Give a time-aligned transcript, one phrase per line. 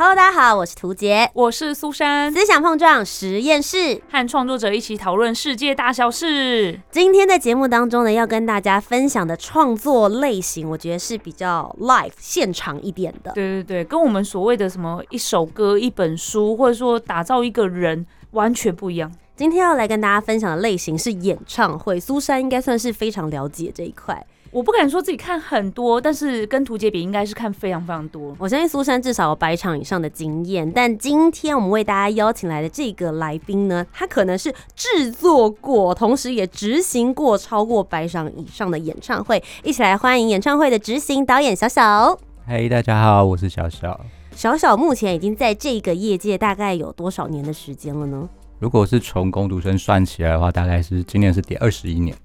[0.00, 4.00] Hello，大家好，我是涂杰，我是苏珊，思想碰撞实验室。
[4.08, 6.78] 和创作者一起讨论世界大小事。
[6.88, 13.32] 今天在节目当中呢，要跟大家分享的创作类型，我觉得是比较 live 现场一点的。
[13.32, 19.10] 对对对，跟我们所谓的什么一首歌、一本书，或者说打造一个人，完全不一样。
[19.34, 24.24] 今天要来跟大家分享的类型是演唱会，苏珊应该算是非常了解这一块。
[24.50, 28.34] 我不敢说自己看很多，但是跟图杰比，应该是看非常非常多。
[28.38, 39.42] 我相信苏珊至少有百场以上的经验，但今天我们为大家邀请来的这个来宾呢，他可能是制作过，同时也执行过超过百场以上的演唱会。
[39.62, 42.18] 一起来欢迎演唱会的执行导演小小。
[42.46, 44.00] 嘿大家好，我是小小。
[44.34, 48.26] 小小目前已经在这个业界大概有多少年的时间了呢？
[48.58, 52.16] 如果是从工读生算起来的话，大概是今年是第二十一年。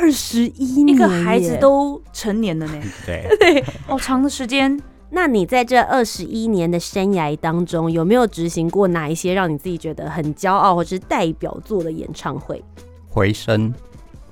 [0.00, 4.80] 二十一年，一个孩子都成年了呢， 对，对，好长的时间。
[5.10, 12.62] 那你在这二十一年的生涯当中，有没有执行过哪一些让你自己觉得很骄傲或是代表作的演唱会？
[13.08, 13.74] 回声，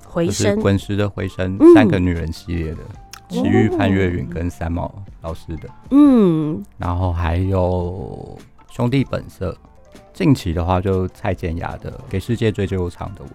[0.07, 1.75] 回声，滚石的回声，嗯。
[1.75, 2.79] 三个女人系列的，
[3.29, 8.39] 齐豫、潘越云跟三毛老师的，嗯，然后还有
[8.71, 9.57] 兄弟本色。
[10.15, 13.31] 近期的话，就蔡健雅的《给世界最悠长的吻》。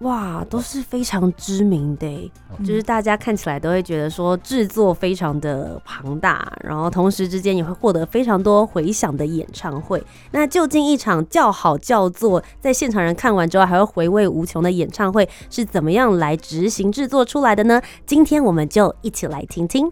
[0.00, 10.04] 哇，都是非常知名的就是大家看起来都会觉得说制作非常的庞大，然后同时之间也会获得非常多回响的演唱会。
[10.32, 17.80] 那究竟一场叫好叫座，在现场人看完之后还会回味无穷的演唱会是怎么样来执行制作出来的呢？
[18.04, 19.90] 今天我们就一起来听听。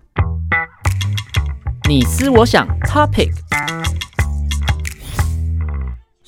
[1.88, 3.30] 你思我想，Topic。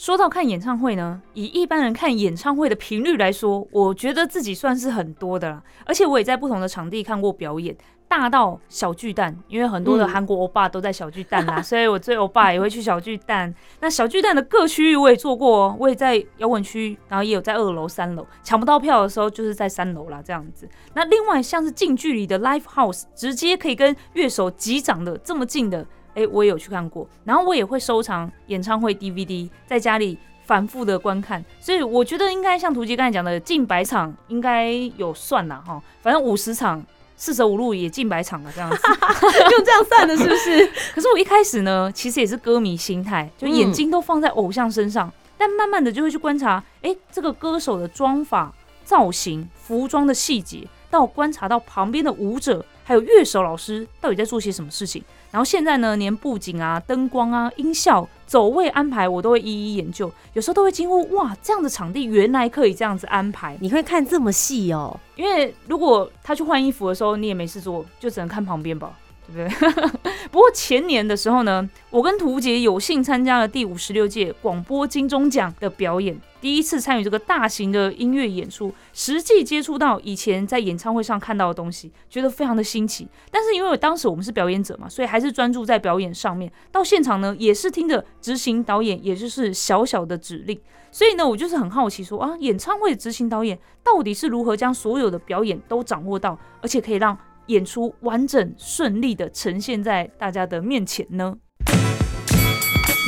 [0.06, 5.60] 说到看演唱会呢，以一般人看演唱会的频率来说，我觉得自己算是很多的啦。
[5.84, 13.52] 而且我也在不同的场地看过表演，大到小巨蛋，因为很多的嗯韩国欧巴都在小巨蛋啦， 所以我追欧巴也会去小巨蛋。
[13.80, 20.68] 那小巨蛋的各区域我也做过哦，我也在摇滚区，然后也有在二楼、三楼，抢不到票的时候就是在三楼啦，这样子。
[20.94, 25.84] 那另外像是近距离的 live house，直接可以跟乐手击掌的这么近的。
[26.16, 36.84] 哎、我也有去看过，然后我也会收藏演唱会 DVD，在家里反复的观看，所以我觉得应该像图杰刚才讲的，近百场应该有算啦哈，反正五十场。
[37.18, 38.76] 四舍五入也近百场了，这样子。
[39.50, 40.66] 用这样算的，是不是？
[40.94, 48.52] 可是我一开始呢，其实也是歌迷心态，就眼睛都放在偶像身上，但慢慢的就会去观察，哎、这个歌手的妆法、
[48.84, 55.02] 造型、服装的细节，到观察到旁边的舞者还有乐手老师到底在做些什么事情。
[55.32, 60.10] 然后现在呢，连布景啊、灯光啊、音效、走位安排，我都会一一研究。
[60.34, 63.58] 有时候都会惊呼：哇，这样的场地原来可以这样子安排。
[63.60, 64.98] 你会看这么细哦？
[65.16, 70.00] 因为如果他去换衣服的时候，你也没事做，就只能看旁边吧，对不对？
[70.30, 83.08] 不过前年的时候呢，我跟图杰有幸参加了第五十六届广播金钟奖的表演，第一次参与这个大型的音乐演出，实际接触到以前在演唱会上看到的东西，觉得非常的新奇。
[83.30, 86.50] 但是因为当时我们是表演者嘛，所以还是专注在表演上面。
[86.70, 90.58] 到现场呢，也是听着执行导演，也就是小小的指令。
[90.90, 101.36] 所以呢，我就是很好奇说啊，演唱会执行导演到底是如何将所有的表演都掌握到，而且可以让演出完整顺利的呈现在大家的面前呢？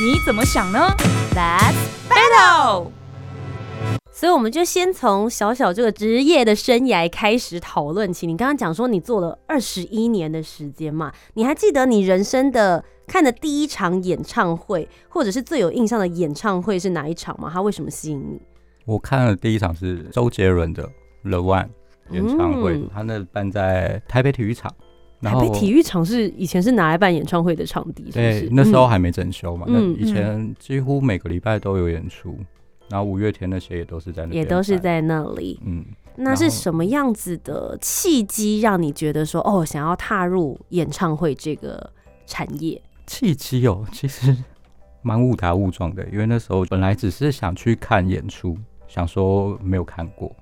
[0.01, 0.79] 你怎么想呢
[1.35, 2.91] That's？Battle，
[4.13, 8.25] 所以我们就先从小小这个职业的生涯开始讨论起。
[8.25, 17.49] 你刚刚讲说你做了二十一年的时间嘛，你还记得你人生的看的第一场演唱会，或者是最有印象的演唱会是哪一场吗？
[17.53, 18.41] 它为什么吸引你？
[18.85, 20.83] 我看了第一场是周杰伦的
[21.29, 21.65] 《The One》
[22.11, 24.73] 演唱会，嗯他那办在台北体育场。
[25.21, 32.37] 然后台北体育场是以前是拿来办演唱会的场地，对？，那时候嗯还没整修嘛，嗯那以前几乎每个礼拜都有演出，
[32.89, 35.59] 然后五月天那些也都是在那边，也都是，在那里。
[35.65, 35.83] 嗯，
[36.15, 41.91] 那是什么样子的契机让你觉得说，哦，想要踏入演唱会这个
[42.25, 42.81] 产业？
[43.05, 44.33] 契机哦，其实
[45.01, 48.57] 蛮误打误撞的，因为那时候本来只是想去看演出，
[48.87, 50.33] 想说没有看过，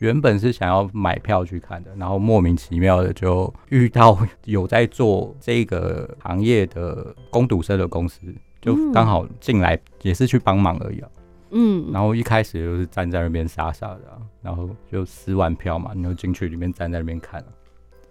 [0.00, 8.20] 原本是想要买票去看的，然后莫名其妙的就遇到有在做这个行业的攻读生的公司，
[8.60, 11.08] 就刚好进来也是去帮忙而已啊。
[11.50, 17.46] 嗯，然后一开始就是站在那边傻傻的、啊，然后就撕完票嘛，你就进去里面站在那边看、啊。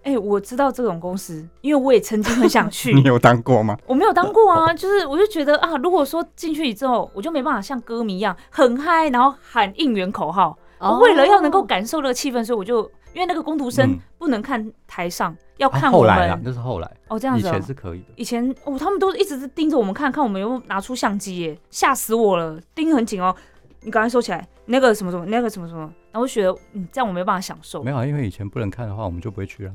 [0.02, 2.92] 哎、我知道这种公司，因为我也曾经很想去。
[2.94, 3.76] 你有当过吗？
[3.86, 10.56] 我没有当过啊， 就是我就觉得啊，如果说进去之后，我就没办法像歌迷一样很嗨，然后喊应援口号。
[10.80, 12.82] 哦为了要能够感受那个气氛，所以我就
[13.12, 16.42] 因为那个工读生嗯不能看台上，要啊看我后来啦，们。
[16.44, 17.50] 那是后来，哦，这样子、以。
[17.50, 18.06] 前是可以的。
[18.16, 23.34] 以前哦，他们都一直是盯着我们看看我们有没有拿出相机耶，吓死我了，盯很紧哦。
[23.82, 25.80] 你赶快收起来，那个什么什么，那个什么什么，
[26.12, 29.72] 然后我就觉得，嗯，这样我没办法享受没，有啊，因为以前不能看的话，我们就不会去啊。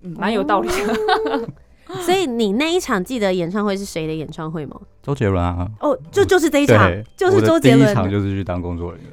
[0.00, 1.48] 嗯，蛮有道理的。
[2.00, 4.80] 所以你那一场记得演唱会是谁的演唱会吗？
[5.02, 7.86] 周杰伦啊，哦，就就是这一场，，就是周杰伦。
[7.86, 9.10] 第一场就是去当工作人员，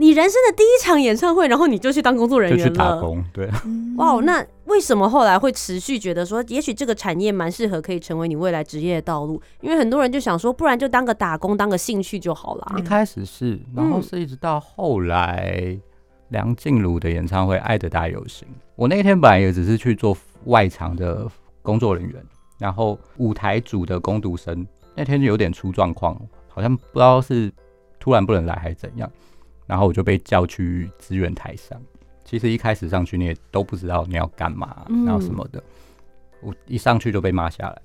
[0.00, 2.72] 你人生的第一场演唱会，然后你就去当工作人就员了。
[2.72, 3.22] 去打工。
[3.32, 3.50] 对，
[3.96, 9.42] 哇，那为什么后来会持续觉得说，也许这个产业蛮适合可以成为你未来职业的道路？
[9.60, 12.76] 因为很多人就想说，不然就当个打工，当个兴趣就好了。
[12.78, 15.76] 一开始是，然后嗯是一直到后来
[16.28, 18.46] 梁静茹的演唱会《爱的大游行》，
[18.76, 21.26] 我那天本来也只是去做外场的
[21.60, 22.24] 工作人员，
[22.58, 24.64] 然后舞台组的工读生
[24.94, 26.16] 那天就有点出状况，
[26.46, 27.52] 好像不知道是
[27.98, 29.10] 突然不能来还是怎样，
[29.68, 31.80] 然后我就被叫去支援台上。
[32.24, 35.62] 其实一开始上去你也都不知道你要干嘛，嗯然后什么的，
[36.40, 37.82] 我一上去就被骂下来。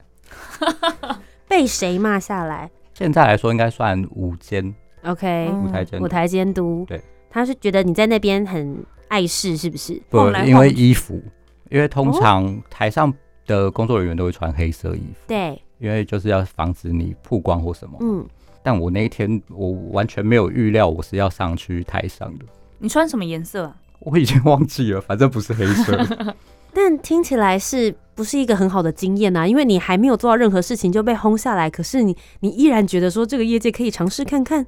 [1.48, 6.86] 被谁骂下来现在来说应该算午间？OK，、嗯舞台监督舞台监督。
[6.88, 7.00] 对，
[7.30, 10.02] 他是觉得你在那边很碍事，是不是？
[10.10, 11.22] 不来，因为衣服，
[11.70, 13.14] 因为通常台上
[13.46, 17.98] 的工作人员都会穿黑色衣服，对，因为就是要防止你曝光或什么。
[18.02, 18.26] 嗯，
[18.64, 22.46] 但我那一天我完全没有预料我是要上去台上的，
[22.80, 23.76] 你穿什么颜色啊？
[24.00, 26.34] 我已经忘记了，反正不是黑色。
[26.74, 29.48] 但听起来是不是一个很好的经验啊？
[29.48, 34.66] 因为你还没有做到任何事情就被轰下来，可是你你依然觉得说这个业界可以尝试看看。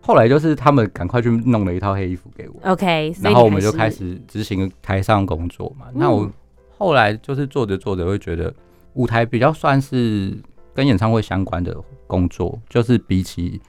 [0.00, 5.86] 后来就是他们赶快去弄了一套黑衣服给我，OK，然后我们就开始执行台上工作嘛。
[5.92, 6.32] 那我嗯
[6.78, 8.54] 后来就是做着做着会觉得
[8.94, 10.38] 舞台比较算是
[10.74, 11.76] 跟演唱会相关的
[12.06, 13.60] 工作，就是比起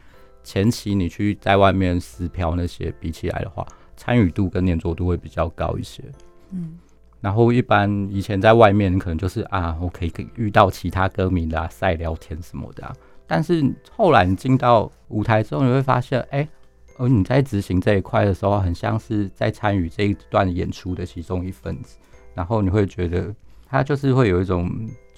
[0.44, 3.66] 前期你去在外面撕票那些比起来的话，
[3.98, 6.04] 参与度跟粘着度会比较高一些。
[6.52, 6.78] 嗯，
[7.22, 12.96] 然后一般以前在外面，你可能就是啊，我可以遇到其他歌迷的啊，赛聊天什么的啊。
[13.28, 13.64] 但是
[13.96, 16.48] 后来你进到舞台之后，你会发现，哎、
[16.98, 21.98] 而你在执行这一块的时候，很像是在参与这一段演出的其中一份子，
[22.34, 23.32] 然后你会觉得
[23.68, 24.68] 他就是会有一种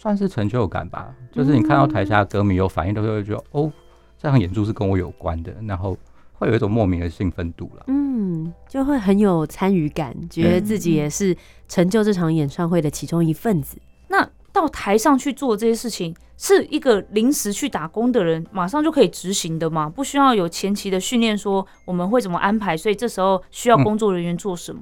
[0.01, 3.71] 算是成就感吧，就是你看到台下的歌迷有反应，都会觉得哦，
[4.17, 5.95] 这场演出是跟我有关的，然后
[6.33, 7.83] 会有一种莫名的兴奋度了。
[7.85, 11.37] 嗯，就会很有参与感，觉得自己也是
[11.67, 13.77] 成就这场演唱会的其中一份子。
[14.07, 19.87] 那到台上去做这些事情，是一个临时去打工的人马上就可以执行的吗？
[19.87, 24.81] 不需要有前期的训练，说我们会怎么安排，所以这时候需要嗯工作人员做什么？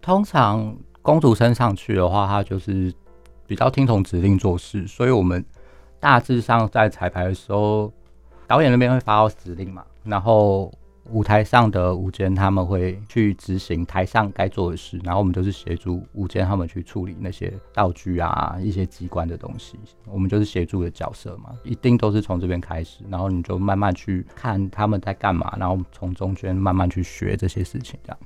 [0.00, 2.92] 通常公主升上去的话，他就是
[3.52, 5.44] 比较听从指令做事，所以我们
[6.00, 7.92] 大致上在彩排的时候，
[8.46, 10.72] 导演那边会发到指令嘛，然后
[11.10, 28.18] 舞台上的舞间他们会去执行台上该做的事，然后我们就是协助舞间他们去处理那些道具啊、一些机关的东西，我们就是协助的角色嘛，一定都是从这边开始，然后你就慢慢去看他们在干嘛，然后从中间慢慢去学这些事情，这样。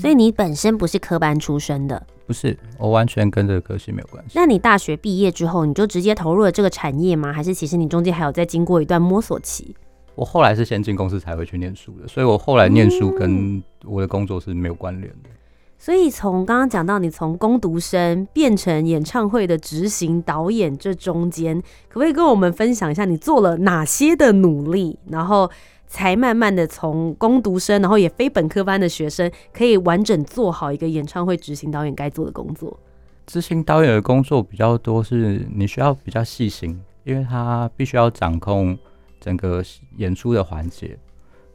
[0.00, 4.32] 所以你本身不是科班出身的，不是，我完全跟这个科系没有关系。
[4.34, 7.32] 那你大学毕业之后，你就直接投入了这个产业吗？
[7.32, 9.74] 还是其实你中间还有在经过一段摸索期？
[10.14, 15.30] 我后来是先进公司才会去念书的，所以我后来念书跟我的工作是没有关联的。
[15.78, 25.50] 所以从刚刚讲到你从攻读生变成演唱会的执行导演，这中间可不可以跟我们分享一下你做了哪些的努力，然后
[25.86, 32.78] 才慢慢的从攻读生，然后也非本科班的学生，可以完整做好一个演唱会执行导演该做的工作？
[33.26, 38.78] 执行导演的工作比较多，是你需要比较细心，因为他必须要掌控
[39.20, 39.62] 整个
[39.96, 40.96] 演出的环节。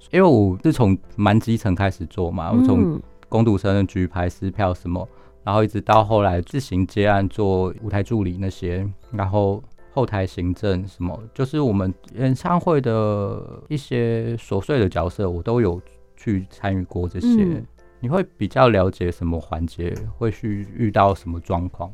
[0.09, 5.07] 因为我是从蛮基层开始做嘛，我从嗯工读生的举牌、撕票什么，
[5.43, 15.81] 然后一直到后来自行接案做舞台助理那些，然后后台行政什么，就是我们演唱会的一些琐碎的角色，我都有
[16.15, 17.27] 去参与过这些。
[17.27, 17.65] 嗯
[18.03, 21.93] 你会比较了解什么环节会去遇到什么状况。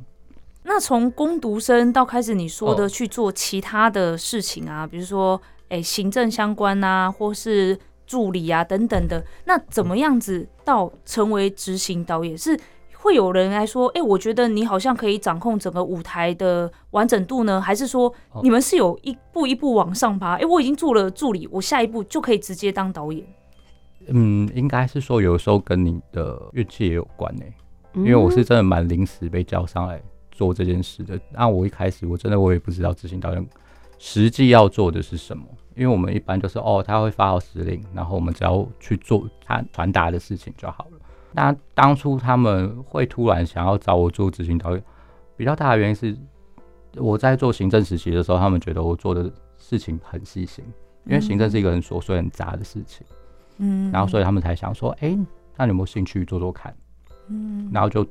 [0.64, 12.58] 那从攻读生到开始你说的哦去做其他的事情啊，比如说诶、行政相关啊，或是助理啊等等的，那怎么样子到成为执行导演是？
[13.08, 17.62] 会有人来说，哎、我觉得你好像可以掌控整个舞台的完整度呢？
[17.62, 20.36] 还是说哦你们是有一步一步往上爬？
[20.36, 23.26] 哎、我已经做了助理，我下一步就可以直接当导演？
[24.10, 27.44] 嗯，应该是说有时候跟你的运气也有关呢、
[27.94, 31.18] 因因为我是真的蛮临时被叫上来做这件事的。
[31.32, 33.48] 那我一开始我真的我也不知道执行导演
[33.98, 35.46] 实际要做的是什么，
[35.76, 40.97] 因为我们一般就是哦，他会发号施令，然后我们只要去做他传达的事情就好了。
[41.32, 44.84] 那当初他们会突然想要找我做执行导演，
[45.36, 46.18] 比较大的原因是
[46.96, 50.64] 我在做行政实习的时候，他们觉得我做的事情很细心，
[51.06, 53.06] 因为行政是一个很琐碎很杂的事情。
[53.60, 55.18] 嗯然后所以他们才想说，哎、
[55.56, 56.76] 那你有没有兴趣做做看？
[57.28, 58.06] 嗯然后就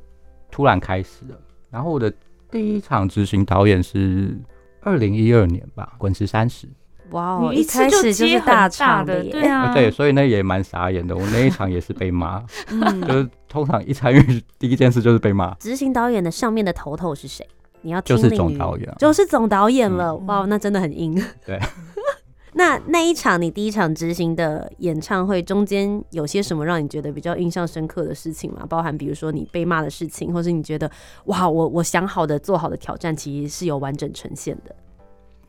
[0.50, 1.40] 突然开始了。
[1.70, 2.12] 然后我的
[2.50, 4.38] 第一场执行导演是
[4.82, 6.66] 二零一二年吧，《滚石三十》
[7.10, 8.68] 哇哦，一开始就是大
[9.04, 11.16] 的，对啊，对，所以那也蛮傻眼的。
[11.16, 15.54] 我那一场也是被骂，嗯 就是通常一参与第一件事就是被骂。
[15.54, 17.46] 执行导演的上面的头头是谁？
[17.82, 20.10] 你要就是总导演啊就是总导演了。
[20.10, 21.14] 嗯哇，那真的很硬。
[21.46, 21.60] 对。
[22.58, 28.64] 那那一场你第一场执行的演唱会中间有些什么让你觉得比较印象深刻的事情吗？
[28.66, 30.90] 包含比如说你被骂的事情，或是你觉得
[31.26, 34.75] 哇，我我想好的做好的挑战其实是有完整呈现的。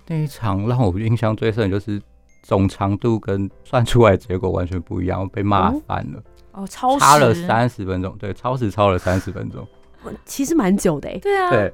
[0.08, 2.02] 那一场让我印象最深的就是
[2.44, 9.68] 总长度跟算出来的结果完全不一样，被骂哦翻了，哦，超差了，三十分钟，对，超时超了三十分钟，
[10.26, 11.18] 其实蛮久的哎。
[11.20, 11.74] 对啊，对。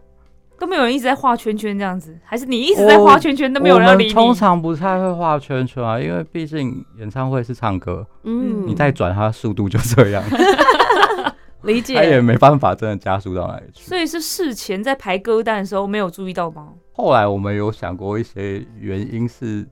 [0.59, 4.13] 都没有人一直在画圈圈这样子，还是你一直在画圈圈都没有人要理你？
[4.13, 10.23] 通常不太会画圈圈啊，因为毕竟演唱会是唱歌，嗯，你再转它速度就这样，
[11.63, 11.95] 理解。
[11.95, 12.21] 他也。
[12.21, 13.83] 没办法真的加速到哪里去。
[13.83, 16.69] 所以是事前在排歌单的时候没有注意到吗？
[16.93, 19.65] 后来我们有想过一些原因是。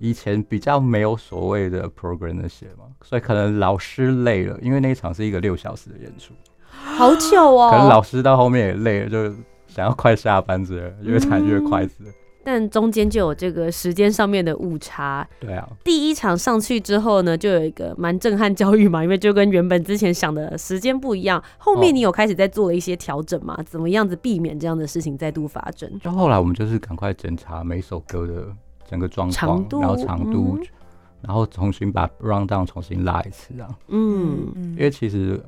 [0.00, 6.32] 以前比较没有所谓的 program 那些嘛，所以可能老师累了，因为那一场是一个六小时的演出，
[6.70, 7.68] 好久哦。
[7.72, 9.34] 可能老师到后面也累了，就
[9.66, 12.16] 想要快下班之类的，越弹越快之类的。
[12.50, 15.28] 但中间就有这个时间上面的误差。
[15.38, 21.44] 对啊，第一场上去之后呢，就有一个蛮震撼教育嘛，因为就跟原本之前想的时间不一样。
[21.58, 23.62] 后面哦你有开始在做了一些调整嘛？
[23.64, 26.00] 怎么样子避免这样的事情再度发生？
[26.00, 28.46] 就后来我们就是赶快检查每首歌的
[28.88, 30.66] 整个状况，长度然后长度，嗯
[31.20, 33.68] 然后重新把 round down 重新拉一次啊。
[33.88, 35.38] 嗯，嗯因为其实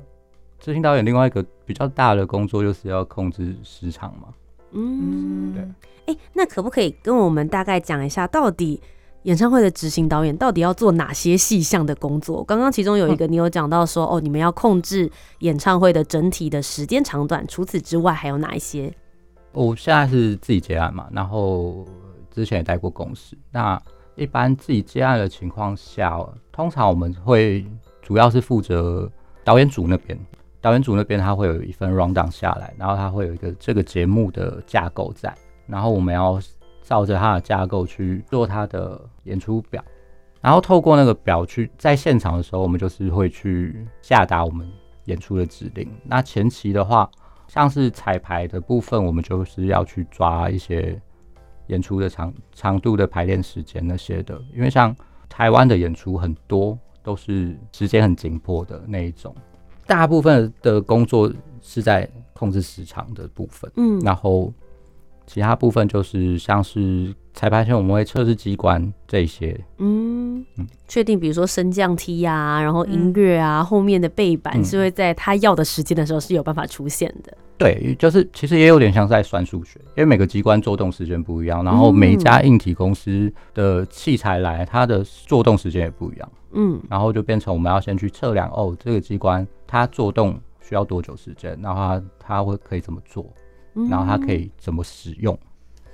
[0.59, 4.27] 执行导演另外一个比较大的工作就是要控制时长嘛。
[4.71, 8.81] 嗯，对，哎、那可不可以跟我们大概讲一下，到底
[9.23, 12.43] 演唱会的执行导演到底要做哪些细项的工作？
[12.43, 18.91] 刚刚其中有一个你有讲到说，哦，你们要控制演唱会的整体的时间长短，除此之外还有哪一些？
[19.51, 21.85] 我现在是自己接案嘛，然后
[22.31, 23.37] 之前也带过公司。
[23.51, 23.79] 那
[24.15, 26.17] 一般自己接案的情况下，
[26.51, 27.65] 通常我们会
[28.01, 29.11] 主要是负责
[29.43, 30.17] 导演组那边，
[30.61, 35.33] 导演组那边他会有一份 round down 下来，然后他会有一个这个节目的架构在，
[35.65, 36.39] 然后我们要
[36.83, 39.83] 照着他的架构去做他的演出表，
[40.39, 44.69] 然后透过那个表去在现场的时候，我们就是会去下达我们
[45.05, 45.89] 演出的指令。
[46.03, 47.09] 那前期的话，
[47.47, 51.01] 像是彩排的部分，我们就是要去抓一些
[51.67, 54.95] 演出的长长度的排练时间那些的，因为像
[55.27, 59.33] 台湾的演出很多都是时间很紧迫的那一种，
[59.91, 61.29] 大部分的工作
[61.61, 64.53] 是在控制时长的部分，嗯，然后
[65.27, 70.45] 其他部分就是像是彩排前我们会测试机关这些，嗯。
[70.55, 74.63] 嗯，确定，比如说升降梯啊，然后音乐啊，后面的背板嗯。
[74.63, 77.37] 是会在他要的时间的时候是有办法出现的。
[77.57, 93.25] 对，就是其实也有点像是在算数学，因为每个机关做动时间不一样，然后每一家硬体公司的器材来，它的做动时间也不一样，嗯然后就变成我们要先去测量哦，这个机关它做动需要多久时间，然后它它会可以怎么做，
[93.75, 95.37] 嗯然后它可以怎么使用。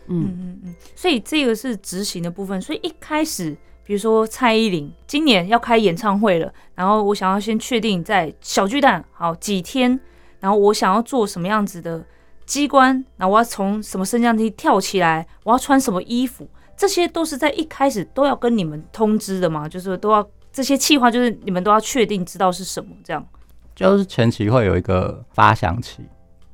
[0.08, 2.62] 嗯嗯嗯嗯，所以这个是执行的部分。
[2.62, 3.52] 所以一开始，
[3.84, 10.00] 比如说蔡依林今年要开演唱会了，然后我想要先确定在小巨蛋好几天，
[10.40, 12.06] 然后我想要做什么样子的
[12.46, 16.48] 机关，然后我要从什么升降梯跳起来，我要穿什么衣服，
[16.78, 20.26] 这些都是在一开始都要跟你们通知的嘛，就是都要
[20.58, 23.24] 这些计划，就是你们都要确定知道是什么这样。
[23.76, 26.02] 就是前期会有一个发想期，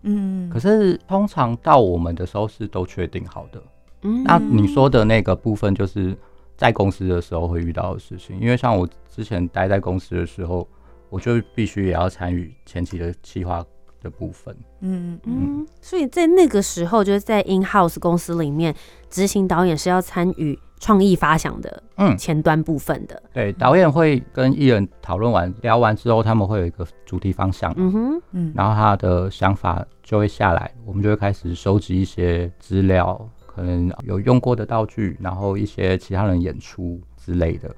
[0.01, 3.63] 嗯，可是通常到我们的时候是都确定好的。
[4.01, 6.13] 嗯那你说的那个部分，就是
[6.57, 8.37] 在公司的时候会遇到的事情。
[8.41, 10.67] 因为像我之前待在公司的时候，
[11.09, 13.65] 我就必须也要参与前期的计划
[14.03, 14.55] 的部分。
[14.81, 18.75] 嗯嗯嗯，所以在那个时候，就是在 in house 公司里面，
[19.09, 23.23] 执行导演是要参与创意发想的嗯，前端部分的。
[23.33, 37.73] 对，导演会跟艺人讨论完、聊完之后，他们会有一个主题方向，嗯哼，嗯，然后他的想法就会下来，我们就会开始收集一些资料，可能有用过的道具，然后一些其他人演出之类的，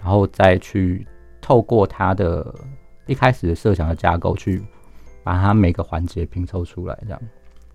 [0.00, 1.06] 然后再去
[1.42, 2.54] 透过他的
[3.06, 4.62] 一开始的设想的架构去
[5.28, 7.20] 把它每个环节拼凑出来，这样。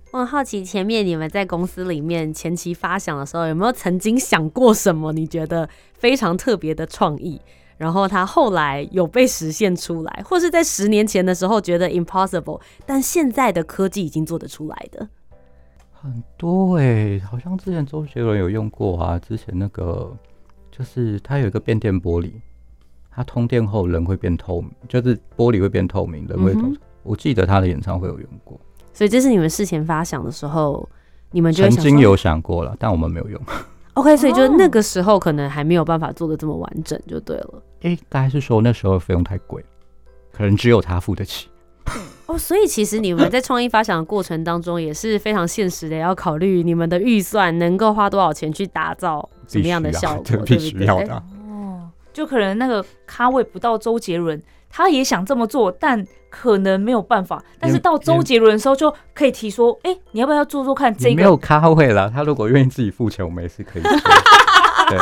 [0.10, 7.39] 我很好奇，前面你们在公司里面前期发想的时候，有没有曾经想过什么你觉得非常特别的创意？
[7.77, 15.07] 然后它后来有被实现出来，或是在十年前的时候觉得 impossible，但现在的科技已经做得出来的。
[15.91, 19.19] 很多哎、好像之前周杰伦有用过啊。
[19.19, 20.12] 之前那个
[20.72, 22.31] 就是它有一个变电玻璃，
[23.12, 26.62] 它通电后人会变透明，就是玻璃会变透明，人会透。
[26.62, 28.60] 嗯哼我记得他的演唱会有用过，
[28.93, 30.88] 所以这是你们事前发想的时候，
[31.31, 33.41] 你们就曾经有想过了，但我们没有用。
[33.95, 37.63] OK，所以就哦那个时候可能还没有办法做的这么完整，就对了。
[37.81, 39.63] 应该是说那时候费用太贵，
[40.31, 41.48] 可能只有他付得起。
[42.25, 50.57] 哦，所以其实你们在创意发想的过程当中也是非常现实的，要考虑你们的预算能够花多少钱去打造什么样的效果， 必不对？
[50.57, 51.24] 须要的啊。
[51.50, 54.41] 哦，就可能那个咖位不到周杰伦，
[54.75, 57.44] 他也想这么做，但可能没有办法。
[57.60, 61.15] 但是到周杰伦的时候，就可以提说，哎、你要不要做做看这个？
[61.15, 63.92] 没有咖位了，他如果愿意自己付钱，我们也是可以做。
[64.89, 64.98] 对，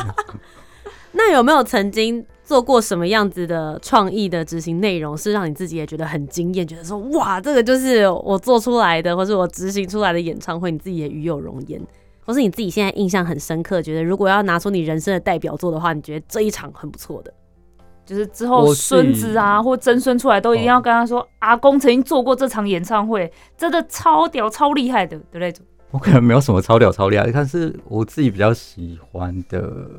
[1.13, 11.82] 那有没有曾经做过什么样子的创意的执行内容，是让你自己也觉得很惊艳，觉得说哇，这个就是我做出来的，或是我执行出来的演唱会，你自己也与有容颜，
[12.25, 17.34] 或是你自己现在印象很深刻，觉得如果要拿出你人生的代表作的话，你觉得这一场很不错的。
[18.12, 25.18] 就是之后孙子啊或曾孙出来，都一定要跟他说，阿公曾经做过这场演唱会，真的超屌、超厉害的。
[25.32, 25.65] 的那种。
[25.91, 29.89] 我可能没有什么超屌超厉害，但是我自己比较喜欢的，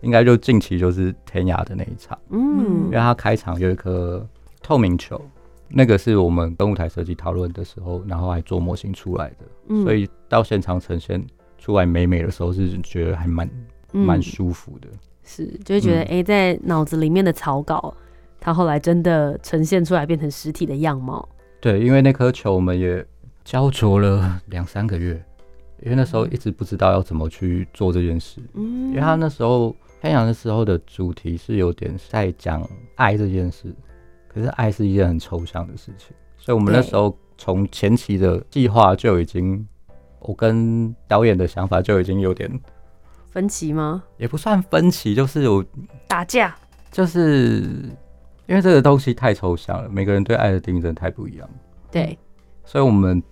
[0.00, 2.86] 应该就近期就是天涯的那一场，嗯。
[2.86, 4.26] 因为他开场有一颗
[4.62, 5.20] 透明球，
[5.68, 9.84] 那个是我们跟舞台设计讨论的时候，然后还做模型出来的，嗯。
[9.84, 11.22] 所以到现场呈现
[11.58, 13.46] 出来美美的时候，是觉得还蛮
[13.92, 14.22] 蛮嗯。
[14.22, 14.88] 舒服的。
[15.30, 17.94] 是，就会觉得嗯哎、诶在脑子里面的草稿，
[18.40, 21.28] 它后来真的呈现出来，变成实体的样貌。
[21.60, 23.04] 对，因为那颗球我们也
[23.44, 25.22] 焦灼了两三个月，
[25.82, 28.40] 因为那时候一直不知道要怎么去做这件事。
[28.54, 33.74] 嗯因为他那时候太阳的时候的主题是有点在讲爱这件事，
[34.28, 39.66] 可是爱是一件很抽象的事情，所以我们那时候从前期的计划就已经，
[40.20, 42.48] 我跟导演的想法就已经有点，
[43.30, 44.02] 分歧吗？
[44.16, 45.64] 也不算分歧，就是我
[46.06, 46.54] 打架，
[46.90, 47.62] 就是
[48.46, 51.48] 因为这个东西太抽象了，每个人对爱的定义真的太不一样，
[51.90, 52.18] 对，
[52.64, 53.22] 所以我们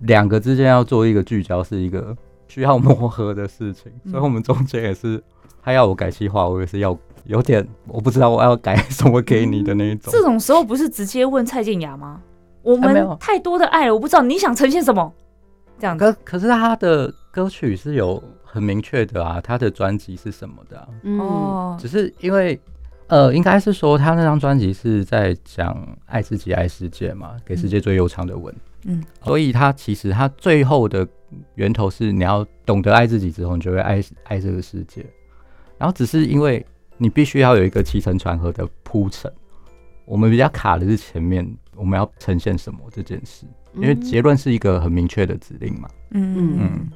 [0.00, 2.16] 两个之间要做一个聚焦，是一个
[2.48, 5.22] 需要磨合的事情，嗯所以我们中间也是，
[5.62, 10.12] 他要我改计划，我也是要 有点我不知道我要改什么给你的那一种。
[10.12, 12.20] 这种时候不是直接问蔡健雅吗？
[12.62, 15.12] 我们太多的爱了，我不知道你想呈现什么，
[15.78, 15.96] 这样。
[15.96, 22.58] 可可是他的歌曲是有很明确的啊，他的专辑是什么的、啊，嗯，哦，只是因为
[23.08, 28.54] 呃，应该是说他那张专辑是在讲爱自己、爱世界嘛，给世界最悠长的吻。
[28.86, 31.06] 嗯，所以他其实他最后的
[31.56, 35.04] 源头是你要懂得爱自己之后，你就会爱爱这个世界。
[35.76, 36.64] 然后只是因为
[36.96, 39.30] 你必须要有一个起承转合的铺陈，
[40.06, 43.44] 我们比较卡的是前面我们要呈现什么这件事，
[43.74, 45.86] 因为结论是一个很明确的指令嘛。
[46.12, 46.56] 嗯。
[46.58, 46.88] 嗯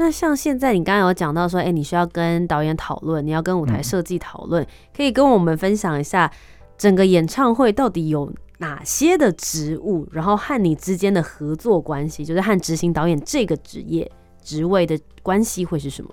[0.00, 6.32] 那像现在你刚刚有讲到说，哎、你需要跟导演讨论，你要跟舞台嗯设计讨论，可以跟我们分享一下
[6.78, 14.10] 整个演唱会到底有哪些的职务，然后和你之间的合作关系，就是和执行导演这个职业
[14.42, 16.10] 职位的关系会是什么？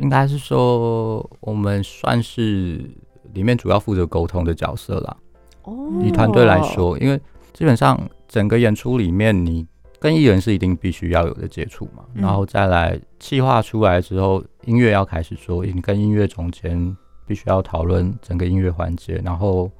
[0.00, 2.84] 应该是说我们算是
[3.32, 5.16] 里面主要负责沟通的角色啦。
[5.62, 7.18] 哦以团队来，说，因为
[7.54, 9.66] 基本上整个演出里面，你
[10.04, 12.20] 跟艺人是一定必须要有的接触嘛，嗯。
[12.20, 16.94] 然后再来计划出来之后，音乐要开始做，你跟音乐总监
[17.26, 19.70] 必须要讨论整个音乐环节，然后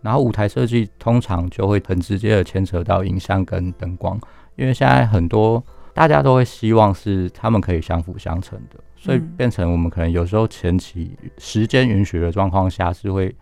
[0.00, 4.16] 然后舞台设计通常就会很直接的牵扯到影像跟灯光，
[4.54, 5.60] 因为现在很多
[5.92, 9.34] 大家都会希望是他们可以相辅相成的，所以嗯。
[9.36, 13.34] 变成我们可能有时候前期时间允许的状况下是会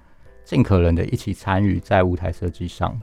[0.43, 2.99] 尽可能的一起参与在舞台设计上，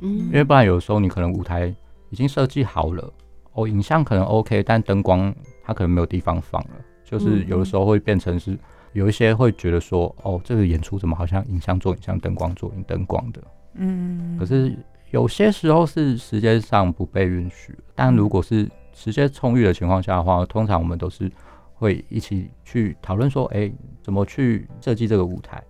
[0.00, 0.18] 嗯。
[0.26, 1.74] 因为不然有时候你可能舞台
[2.14, 3.12] 已经设计好了，
[3.54, 8.56] 哦，影像可能 OK，但灯光它可能没有地方放了，就是嗯有的时候会变成是
[8.92, 13.42] 有一些会觉得说，哦，这个演出怎么好像影像做影像，灯光做影灯光的，
[13.74, 14.78] 嗯，可是
[15.10, 21.28] 有些时候是时间上不被允许，但如果是时间充裕的情况下的话，通常我们都是
[21.74, 23.68] 会一起去讨论说，哎、
[24.04, 25.60] 怎么去设计这个舞台，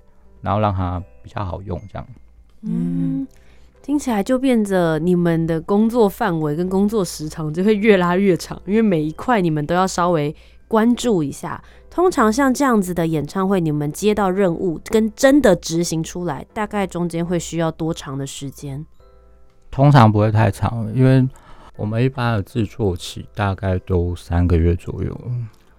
[0.42, 2.06] 然后让它比较好用，这样。
[2.60, 3.26] 嗯，
[3.84, 10.34] 听起来就变着你们的工作范围跟工作时长就会越拉越长，因为每一块你们都要稍微
[10.66, 11.62] 关注一下。
[11.90, 18.86] 通常像这样子的演唱会，你们接到任务跟真的执行出来，大概中间会需要多长的时间？
[19.70, 21.28] 通常不会太长，因为
[21.76, 25.20] 我们一般的制作期大概都三个月左右，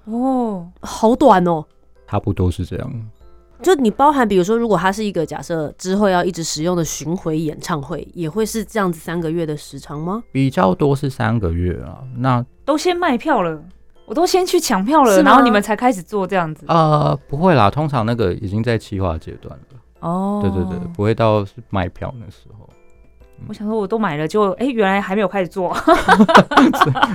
[0.04, 1.66] 哦，好短哦。
[2.08, 3.10] 差不多是这样。
[3.62, 10.22] 就你包含，比如说，如果它是一个假设之后要一直使用的巡回演唱会，也会是这样子三个月的时长吗？
[10.32, 13.60] 比较多是三个月啊，那都先卖票了，
[14.06, 16.66] 我都先去抢票了，是然后你们才开始做这样子。
[16.68, 22.65] 呃不会啦，通常那个已经在企划阶段了，哦对对对，不会到是卖票那时候，
[23.48, 25.76] 我想说我都买了，就哎、原来还没有开始做。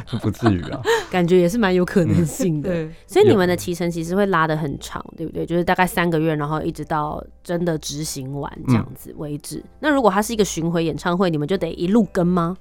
[0.06, 0.80] 是 不至于啊。
[1.11, 2.70] 感觉也是蛮有可能性的。
[2.70, 5.44] 对，所以你们的提成其实会拉的很长，对不对？
[5.44, 9.62] 就是大概三个月，然后一直到真的执行完这样子为止。
[9.80, 12.56] 那如果它是一个巡回演唱会，你们就得一路跟吗？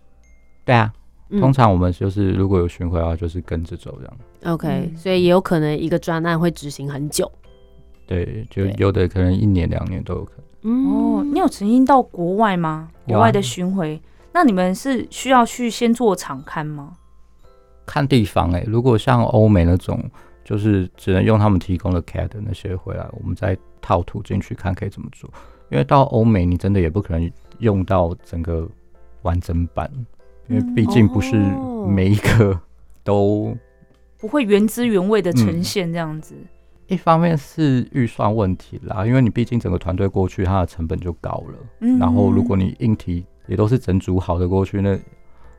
[0.66, 0.92] 对啊，
[1.30, 4.18] 嗯通常我们就是如果有巡回的话，就是跟着走这样。
[4.54, 7.32] OK，、嗯所以也有可能一个专案会执行很久。
[8.08, 10.46] 对，就有的可能一年两年都有可能。
[10.62, 12.90] 嗯哦，你有曾经到国外吗？
[13.06, 14.02] 国外的巡回，
[14.34, 16.94] 那你们是需要去先做场刊吗？
[17.86, 20.04] 看地方哎、如果像欧美那种，
[20.44, 25.30] 就是只能用他们提供的 CAD 那些回来，我们再套图进去看可以怎么做。
[25.70, 28.68] 因为到欧美，你真的也不可能用到整个
[29.22, 29.90] 完整版，
[30.48, 32.60] 因为毕竟不是哦每一个
[33.04, 33.56] 都。
[34.18, 36.36] 不会原汁原味的嗯呈现这样子。
[36.90, 41.58] 一方面是预算问题啦，因为你毕竟整个团队过去，它的成本就高了。
[41.82, 45.00] 嗯然后如果你硬体也都是整组好的过去，那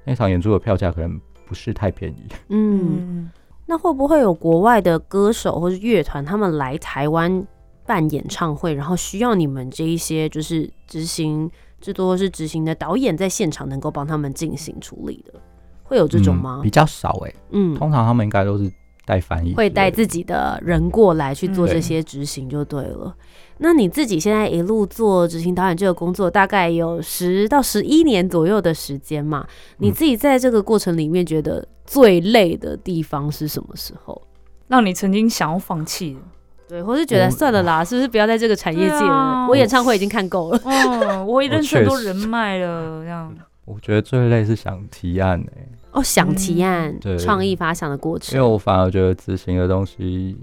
[0.05, 2.27] 那场演出的票价可能不是太便宜。
[2.49, 3.31] 嗯，嗯，
[3.67, 7.47] 那会不会有国外的歌手或是乐团，他们来台湾
[7.87, 15.35] 办演唱会，然后需要你们这一些就是执行制作或是执行的导演在现场能够帮他们进行处理的，
[15.83, 16.71] 会有这种吗嗯比？
[16.71, 18.71] 较少哎、嗯，通常他们应该都是
[19.05, 23.15] 带翻译会带自己的人过来去做嗯这些执行就对了。
[23.59, 29.47] 那你自己现在一路做执行导演这个工作，大概有十到十一年左右的时间嘛？
[29.79, 34.23] 你自己在这个过程里面觉得最累的地方是什么时候？
[34.69, 36.21] 让你曾经想要放弃的。
[36.69, 39.11] 对，或是觉得算了啦，是不是不要在这个产业界了？
[39.11, 40.61] 啊我演唱会已经看够了。
[40.65, 43.35] 哦，我也认识很多人脉了，这样。
[43.65, 47.19] 我觉得最累是想提案哎、哦，想提案、对。
[47.19, 50.37] 创意发想的过程，因为我反而觉得执行的东西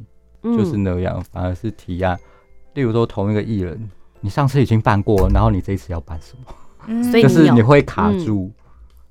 [0.43, 0.83] 就是嗯。
[0.83, 2.19] 那样，反而是提案。
[2.73, 6.53] 例如说同一个艺人，你上次已经办过了，然后你这一次要办什么？
[6.87, 7.03] 嗯。
[7.03, 8.25] 就所以你要是你会卡嗯。
[8.25, 8.51] 住，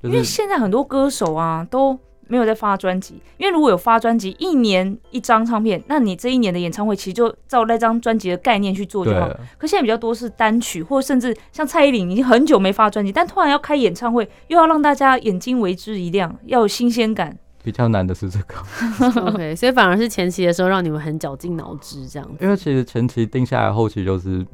[0.03, 9.29] 就因为是现在很多歌手啊都没有在发专辑，因为如果有发专辑，一年一张唱片，那你这一年的演唱会其实就照那张专辑的概念去做就好。
[9.29, 17.37] 对可现在比较多是单曲，或甚至像蔡依林已经很久没发专辑，但突然要开演唱会，又要让大家眼睛为之一亮，要有新鲜感。
[17.67, 22.37] 比较难的是这个， OK，所以反而是前期的时候让你们很绞尽脑汁这样子。
[22.41, 24.47] 因为其实前期定下来，后期就是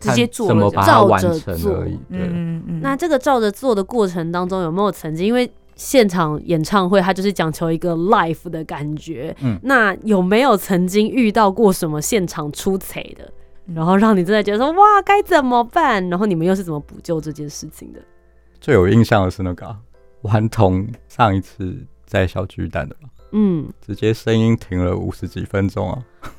[0.00, 1.98] 直接看怎么把它完照着做成而已。
[2.10, 13.30] 对，嗯嗯，那这个照着做的过程当中，有没有曾经因为现场演唱会，它就是讲求一个 live 的感觉，嗯那有没有曾经遇到过什么现场出彩的，
[13.66, 16.08] 嗯然后让你真的觉得说哇该怎么办？
[16.08, 18.00] 然后你们又是怎么补救这件事情的？
[18.60, 19.76] 最有印象的是那个啊
[20.22, 26.02] 顽童上一次在小巨蛋的吧，嗯，直接声音停了五十几分钟啊。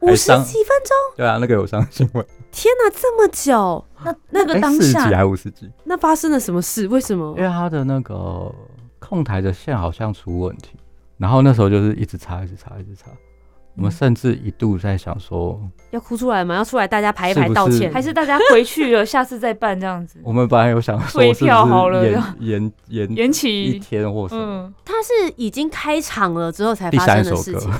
[0.00, 3.82] 五十上几分钟，对啊，那个有上新闻，天哪，这么久！
[4.04, 5.68] 那那个哎，当四十几下还五十几？
[5.84, 6.86] 那发生了什么事？
[6.88, 7.42] 为什么因？
[7.42, 8.54] 为他的那个
[9.08, 10.76] 控台的线好像出问题，
[11.16, 13.06] 然后那时候就是一直插，一直插，一直插。
[13.76, 16.54] 我们甚至一度在想说，要哭出来吗？
[16.56, 17.92] 要出来大家排一排道歉？
[17.92, 22.22] 还是大家回去了，下次再办这样子， 我们本来有想说 退是票好了不是延
[22.62, 23.78] 延延延一期。
[23.78, 24.42] 天或什么。
[24.42, 27.70] 嗯，他是已经开场了之后才第发生的事情。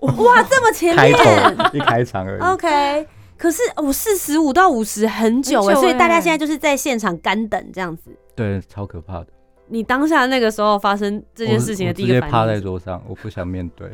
[0.00, 2.42] 哇，这么前开面头一开场而已。
[2.52, 3.06] OK。
[3.36, 8.10] 可是我四十五到五十很久哎、所以大家欸现在就是在现场干等这样子。
[8.34, 9.26] 对，超可怕的。
[9.74, 13.90] 你当下那个时候发生这件事情的第一个我我直接趴反应是在桌上，我不想面对。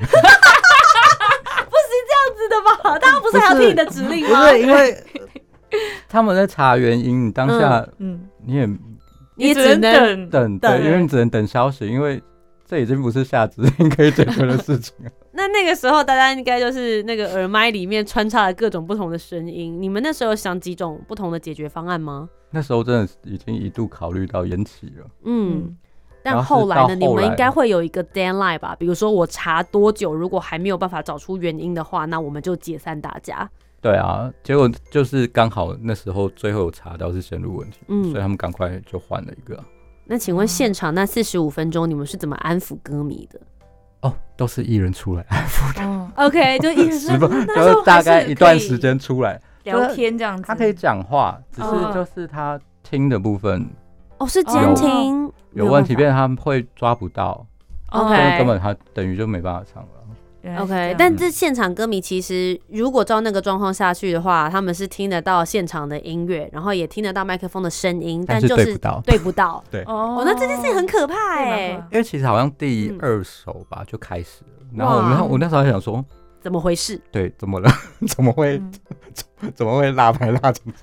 [2.11, 2.99] 这样子的吧？
[2.99, 4.51] 大家不是还要听你的指令不吗？
[4.51, 5.03] 是因为
[6.07, 8.67] 他们在查原因，你当下嗯，你也
[9.37, 10.29] 你只只能等。
[10.29, 12.23] 等，等对，因为你只能等消息，因为
[12.69, 15.11] 这已经不是下指令可以解决的事情了。
[15.41, 19.81] 那那个时候大家应该就是那个耳麦里面穿插了各种不同的声音。
[19.81, 22.29] 你们那时候想几种不同的解决方案吗？
[22.51, 25.07] 那时候真的已经一度考虑到延期了。
[25.25, 25.63] 嗯。
[25.65, 25.77] 嗯
[26.23, 26.95] 但后来呢？
[26.95, 28.77] 你们应该会有一个 deadline 吧？
[28.79, 33.49] 比如说我查多久，如果还没有办法找出原因的话，那我们就解散大家。
[33.81, 39.65] 对啊，结果就是刚好那时候最后有查到是线路问题，嗯所以他们赶快就换了一个啊。
[40.05, 43.41] 那请问现场那四十五分钟，你们是怎么安抚歌迷的
[44.03, 45.25] 哦，都是艺人出来，
[45.85, 46.11] 哦？
[46.17, 51.91] OK，就一直十分那时就是大概一段时间出来，聊天这样子，他可以讲话，只是哦。
[51.95, 53.69] 就是他听的部分
[54.19, 57.47] 哦，是监听有问题，没变成他们会抓不到
[57.91, 58.39] ，OK。
[58.39, 59.89] 根本他等于就没办法唱了。
[60.59, 69.63] OK，但这现场歌迷其实如果照那个状况下去的话，他们是听得到现场的音乐，然后也听得到麦克风的声音，但就是对不到对不到。
[69.87, 76.03] 哦哦，那这件事情很可怕对哎、因为其实好像第嗯二首吧就开始了，然后我们我那时候还想说，
[76.41, 77.01] 怎么回事？
[77.13, 77.71] 对，怎么了？
[78.09, 78.57] 怎么会
[79.43, 80.77] 嗯怎么会拉牌拉成这样？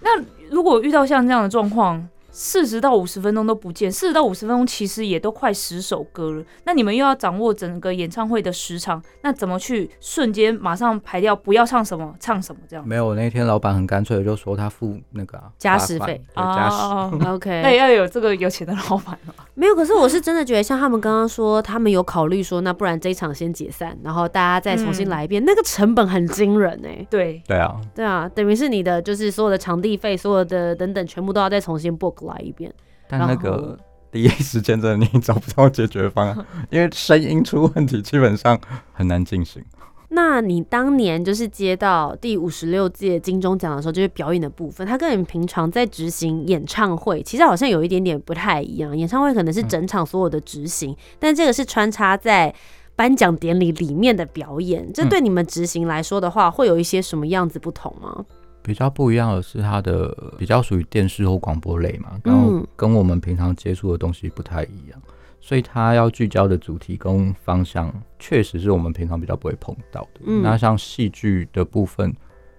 [0.00, 2.08] 那如果遇到像这样的状况，
[2.40, 6.44] 四十到五十分钟都不见，四十到五十分钟其实也都快十首歌了。
[6.64, 12.86] 那你们又要掌握整个演唱会的时长，那怎么去瞬间马上排掉，不要唱什么唱什么这样？
[12.86, 16.76] 没有，那天老板很干脆的就说他付那个、啊、加时费对加时。
[16.76, 19.34] 哦，OK， 那也要有这个有钱的老板了。
[19.54, 32.72] 没有，可是我是真的觉得，像他们刚刚说，他们有考虑说，那不然这一场先解散，然后大家再重新来一遍，那个成本很惊人哎、对，对啊，对啊，等于是你的就是所有的场地费、所有的等等，全部都要再重新 book 来一遍。
[33.08, 33.78] 但那个
[34.12, 38.58] 第一时间真的你找不到解决方案， 因为声音出问题，基本上
[38.92, 39.62] 很难进行。
[40.10, 48.96] 那你当年就是接到第五十六届金钟奖的时候，就是表演的部分，它跟你平常在执行演唱会，其实好像有一点点不太一样。
[48.96, 52.54] 演唱会可能是整场所有的执行，但这个是穿插在
[52.96, 54.90] 颁奖典礼里面的表演。
[54.94, 58.24] 这对你们执行来说的话，会有一些什么样子不同吗？
[58.68, 65.02] 比较不一样的是，它的比较属于电视或广播类嘛，然后嗯跟我们平常接触的东西不太一样，
[65.40, 70.20] 所以它要聚焦的主题跟方向，确实是我们平常比较不会碰到的。
[70.26, 72.14] 嗯那像戏剧的部分，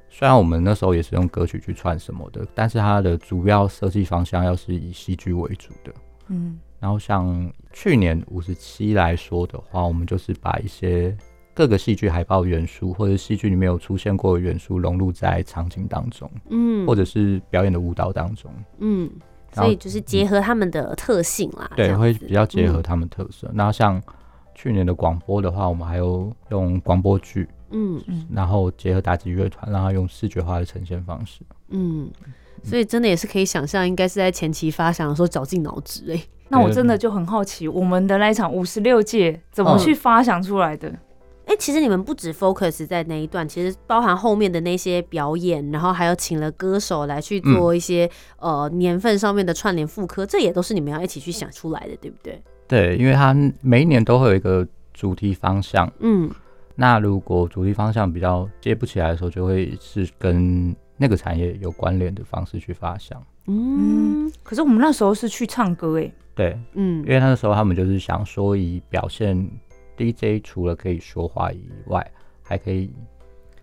[0.09, 5.93] 虽然我们那时候也是用歌曲去串什么的，但是它的主要设计方向要是以戏剧为主的。
[6.29, 11.15] 嗯，然后像去年五十七来说的话，我们就是把一些
[11.59, 18.49] 各个戏剧海报元素，或者戏剧里面有出现过的元素融入在场景当中，嗯，或者是表演的舞蹈当中。
[18.77, 19.11] 嗯，
[19.51, 23.51] 所以就是结合他们的特性啦，这对，会比较结合嗯他们特色。
[23.53, 24.01] 那像
[24.55, 28.01] 去年的广播的话，我们还有用广播剧，嗯
[28.33, 31.41] 然后结合打击乐团，让它用视觉化的呈现方式。
[31.71, 32.09] 嗯，
[32.63, 36.23] 所以真的也是可以想象，应该是在前期发想的时候绞尽脑汁哎。
[36.47, 40.87] 那我真的就很好奇，我们的那一场五十六届怎么嗯去发想出来的？
[40.87, 40.99] 哎、
[41.59, 52.41] 其实你们不止 focus 在那一段，其实包含后面的那些表演，然后还有请了歌手来去做一些、呃年份上面的串联复刻，这也都是你们要一起去想出来的，对不对？
[52.67, 55.91] 对，因为它每一年都会有一个主题方向。
[55.99, 56.31] 嗯
[56.75, 63.21] 那如果主题方向比较接不起来的时候，就会是跟那个产业有关联的方式去发想。
[63.47, 69.35] 嗯可是我们那时候是去唱歌哎，对，嗯因为那个时候他们就是想说，以表现
[69.99, 72.09] DJ 除了可以说话以外，
[72.41, 72.89] 还可以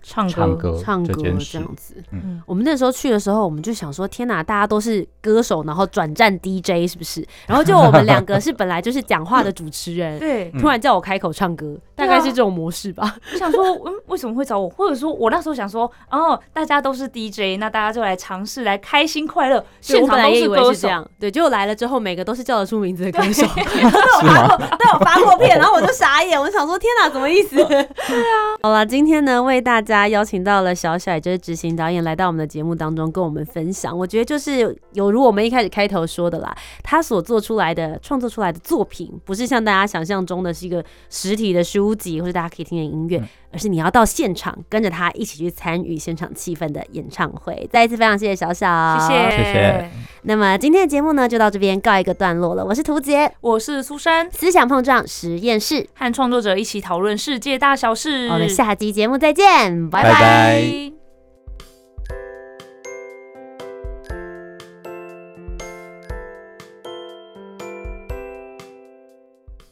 [0.07, 1.59] 唱歌唱歌唱歌这。
[1.59, 1.97] 样子。
[2.12, 7.27] 嗯，我们那时候去的时候，我们就想说，天哪，大家都是歌手，然后转战 DJ 是不是？
[7.47, 13.16] 然后就我们两个是本来就是讲话的主持人， 对，突然叫我开口唱歌，大概是这种模式吧。
[13.33, 14.69] 我想说，嗯，为什么会找我？
[14.69, 23.47] 或者说我那时候想说，哦，大家都是 DJ，那大家就来尝试，来开心快乐，现我本来也以场都是歌手，为是这样，对，结果来了之后，每个都是叫得出名字的歌手。
[23.57, 27.57] 都有发过，都有发过片，然后我就傻眼，我想说天哪，什么意思？
[27.57, 28.57] 对啊。
[28.62, 33.97] 好了，今天呢为大家大家邀请到了小小，就是执行导演来到我们的节目当中跟我们分享。
[33.97, 47.66] 我觉得就是有如我们一开始开头说的啦，他所做出来的创作出来的作品，不是像大家想象中的是一个实体的书籍或者大家可以听的音乐，而是你要到现场跟着他一起去参与现场气氛的演唱会。
[47.73, 49.90] 再一次非常谢谢小小，谢谢，谢谢。
[50.25, 52.62] 那么今天的节目呢就到这边告一个段落了。
[52.62, 55.88] 我是图杰，我是苏珊，思想碰撞实验室。
[55.95, 58.29] 和创作者一起讨论世界大小事。
[58.29, 60.92] 我们下期节目再见，拜拜拜拜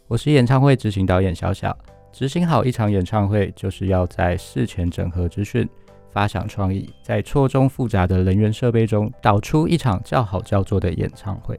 [0.08, 1.76] 我是演唱会执行导演小小。
[2.14, 5.68] 执行好一场演唱会，就是要在事前整合资讯、
[6.12, 11.58] 发想创意，在错综复杂的人员设备中，导出一场叫好叫座的演唱会。